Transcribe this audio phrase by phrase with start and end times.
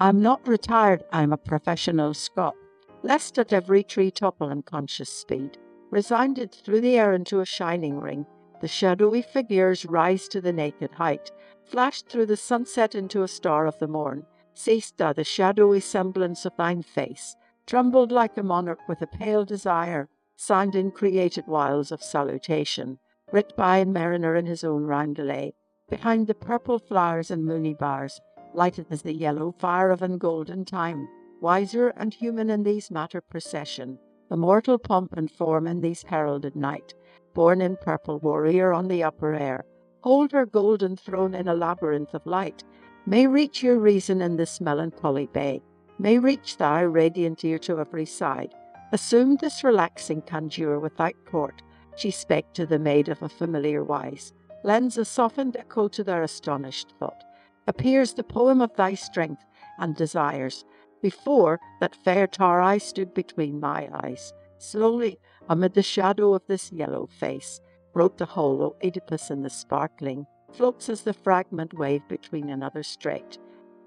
[0.00, 2.56] I'm not retired, I'm a professional Scot.
[3.04, 5.56] Lest at every tree topple unconscious speed,
[5.90, 8.26] resigned it through the air into a shining ring.
[8.60, 11.30] The shadowy figures rise to the naked height,
[11.64, 14.26] flashed through the sunset into a star of the morn.
[14.52, 19.44] Seest thou the shadowy semblance of thine face, trembled like a monarch with a pale
[19.44, 22.98] desire, signed in created wiles of salutation,
[23.32, 25.52] writ by a mariner in his own roundelay,
[25.88, 28.20] behind the purple flowers and moony bars,
[28.54, 31.08] lighted as the yellow fire of an golden time,
[31.40, 33.98] wiser and human in these matter procession,
[34.30, 36.94] the mortal pomp and form in these heralded night,
[37.34, 39.64] born in purple warrior on the upper air,
[40.02, 42.62] hold her golden throne in a labyrinth of light,
[43.06, 45.60] may reach your reason in this melancholy bay,
[45.98, 48.54] may reach thy radiant ear to every side.
[48.92, 51.62] Assume this relaxing conjure without port,
[51.96, 54.32] she spake to the maid of a familiar wise,
[54.62, 57.24] lends a softened echo to their astonished thought
[57.66, 59.44] appears the poem of thy strength
[59.78, 60.64] and desires.
[61.02, 64.32] Before that fair tar eye stood between my eyes.
[64.58, 67.60] Slowly, amid the shadow of this yellow face,
[67.94, 73.38] wrote the hollow Oedipus in the sparkling, floats as the fragment wave between another strait.